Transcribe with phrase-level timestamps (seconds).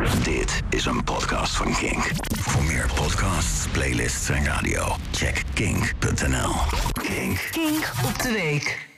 [0.00, 2.10] Dit is een podcast van Kink.
[2.38, 6.52] Voor meer podcasts, playlists en radio, check kink.nl.
[6.92, 7.48] Kink.
[7.50, 8.88] Kink op de week.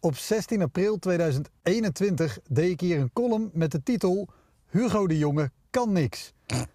[0.00, 4.28] Op 16 april 2021 deed ik hier een column met de titel
[4.66, 6.32] Hugo de Jonge kan niks.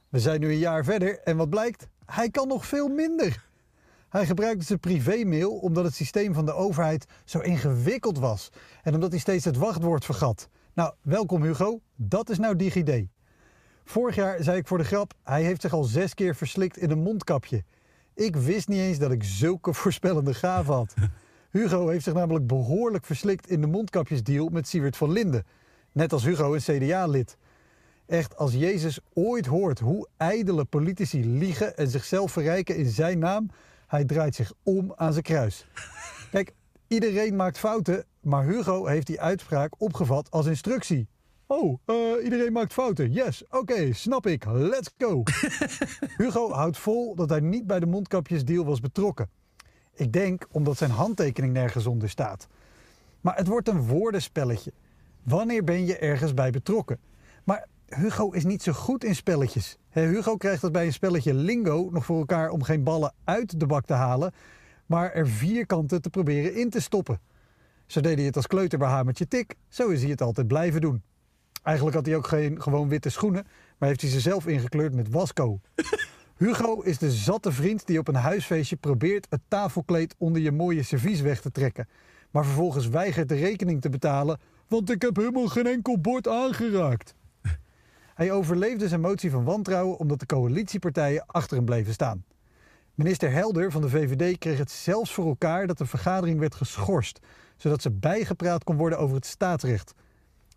[0.09, 1.88] We zijn nu een jaar verder en wat blijkt?
[2.05, 3.45] Hij kan nog veel minder.
[4.09, 8.50] Hij gebruikte zijn privémail omdat het systeem van de overheid zo ingewikkeld was
[8.84, 10.50] en omdat hij steeds het wachtwoord vergat.
[10.77, 13.05] Nou, welkom Hugo, dat is nou DigiD.
[13.83, 16.91] Vorig jaar zei ik voor de grap, hij heeft zich al zes keer verslikt in
[16.91, 17.63] een mondkapje.
[18.13, 20.93] Ik wist niet eens dat ik zulke voorspellende gaven had.
[21.49, 25.45] Hugo heeft zich namelijk behoorlijk verslikt in de mondkapjesdeal met Siewert van Linden.
[25.91, 27.37] Net als Hugo een CDA-lid.
[28.05, 33.49] Echt, als Jezus ooit hoort hoe ijdele politici liegen en zichzelf verrijken in zijn naam,
[33.88, 35.67] hij draait zich om aan zijn kruis.
[36.31, 36.53] Kijk,
[36.88, 41.08] iedereen maakt fouten, maar Hugo heeft die uitspraak opgevat als instructie.
[41.45, 43.11] Oh, eh, iedereen maakt fouten.
[43.11, 44.45] Yes, oké, snap ik.
[44.45, 45.23] Let's go.
[46.17, 49.29] Hugo houdt vol dat hij niet bij de mondkapjesdeal was betrokken.
[49.93, 52.47] Ik denk omdat zijn handtekening nergens onder staat.
[53.21, 54.73] Maar het wordt een woordenspelletje.
[55.23, 56.99] Wanneer ben je ergens bij betrokken?
[57.43, 59.77] Maar Hugo is niet zo goed in spelletjes.
[59.89, 63.65] Hugo krijgt het bij een spelletje lingo nog voor elkaar om geen ballen uit de
[63.65, 64.33] bak te halen,
[64.85, 67.19] maar er vierkanten te proberen in te stoppen.
[67.88, 70.81] Zo deed hij het als kleuter bij Hamertje Tik, zo is hij het altijd blijven
[70.81, 71.03] doen.
[71.63, 75.09] Eigenlijk had hij ook geen gewoon witte schoenen, maar heeft hij ze zelf ingekleurd met
[75.09, 75.59] wasco.
[76.38, 80.83] Hugo is de zatte vriend die op een huisfeestje probeert het tafelkleed onder je mooie
[80.83, 81.88] servies weg te trekken,
[82.31, 87.15] maar vervolgens weigert de rekening te betalen, want ik heb helemaal geen enkel bord aangeraakt.
[88.15, 92.23] Hij overleefde zijn motie van wantrouwen omdat de coalitiepartijen achter hem bleven staan.
[92.97, 97.19] Minister Helder van de VVD kreeg het zelfs voor elkaar dat de vergadering werd geschorst,
[97.57, 99.93] zodat ze bijgepraat kon worden over het staatsrecht.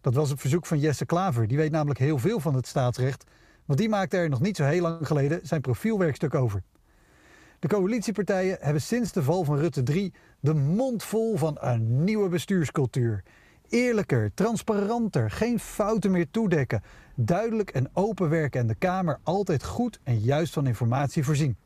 [0.01, 3.25] Dat was op verzoek van Jesse Klaver, die weet namelijk heel veel van het staatsrecht,
[3.65, 6.63] want die maakte er nog niet zo heel lang geleden zijn profielwerkstuk over.
[7.59, 12.29] De coalitiepartijen hebben sinds de val van Rutte 3 de mond vol van een nieuwe
[12.29, 13.23] bestuurscultuur.
[13.69, 16.83] Eerlijker, transparanter, geen fouten meer toedekken,
[17.15, 21.57] duidelijk en open werken en de Kamer altijd goed en juist van informatie voorzien.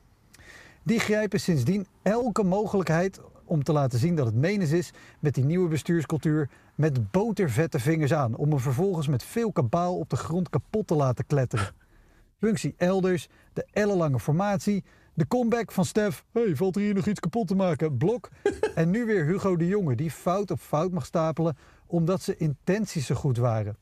[0.87, 4.91] Die grijpen sindsdien elke mogelijkheid om te laten zien dat het menens is
[5.21, 10.11] met die nieuwe bestuurscultuur met botervette vingers aan, om hem vervolgens met veel kabaal op
[10.11, 11.75] de grond kapot te laten kletteren.
[12.41, 14.85] Functie elders, de ellenlange formatie,
[15.15, 18.29] de comeback van Stef, hey, valt er hier nog iets kapot te maken, blok.
[18.75, 21.57] En nu weer Hugo de Jonge, die fout op fout mag stapelen
[21.87, 23.77] omdat zijn intenties zo goed waren.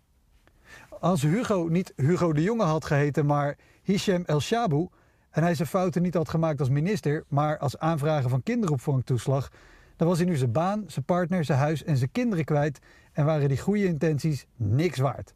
[1.00, 4.88] Als Hugo niet Hugo de Jonge had geheten, maar Hichem El Shabu,
[5.32, 9.50] en hij zijn fouten niet had gemaakt als minister, maar als aanvrager van kinderopvangtoeslag,
[9.97, 12.78] dan was hij nu zijn baan, zijn partner, zijn huis en zijn kinderen kwijt
[13.12, 15.34] en waren die goede intenties niks waard.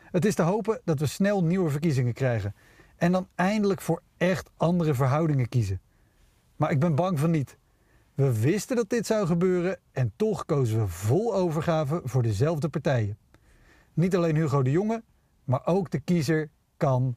[0.00, 2.54] Het is te hopen dat we snel nieuwe verkiezingen krijgen
[2.96, 5.80] en dan eindelijk voor echt andere verhoudingen kiezen.
[6.56, 7.58] Maar ik ben bang van niet.
[8.14, 13.18] We wisten dat dit zou gebeuren en toch kozen we vol overgave voor dezelfde partijen.
[13.94, 15.02] Niet alleen Hugo de Jonge,
[15.44, 17.16] maar ook de kiezer kan